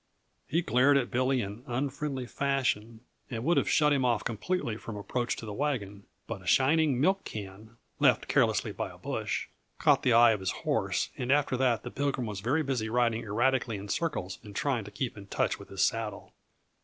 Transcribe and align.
He 0.47 0.63
glared 0.63 0.97
at 0.97 1.11
Billy 1.11 1.43
in 1.43 1.61
unfriendly 1.67 2.25
fashion 2.25 3.01
and 3.29 3.43
would 3.45 3.57
have 3.57 3.69
shut 3.69 3.93
him 3.93 4.03
off 4.03 4.23
completely 4.23 4.75
from 4.75 4.97
approach 4.97 5.35
to 5.35 5.45
the 5.45 5.53
wagon; 5.53 6.07
but 6.25 6.41
a 6.41 6.47
shining 6.47 6.99
milk 6.99 7.23
can, 7.23 7.77
left 7.99 8.27
carelessly 8.27 8.71
by 8.71 8.89
a 8.89 8.97
bush, 8.97 9.49
caught 9.77 10.01
the 10.01 10.11
eye 10.13 10.31
of 10.31 10.39
his 10.39 10.49
horse, 10.65 11.09
and 11.19 11.31
after 11.31 11.55
that 11.55 11.83
the 11.83 11.91
Pilgrim 11.91 12.25
was 12.25 12.39
very 12.39 12.63
busy 12.63 12.89
riding 12.89 13.21
erratically 13.21 13.77
in 13.77 13.89
circles 13.89 14.39
and 14.41 14.55
trying 14.55 14.85
to 14.85 14.89
keep 14.89 15.15
in 15.15 15.27
touch 15.27 15.59
with 15.59 15.69
his 15.69 15.83
saddle. 15.83 16.33